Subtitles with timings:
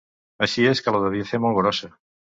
[0.45, 1.95] Així és que la devia fer molt grossa!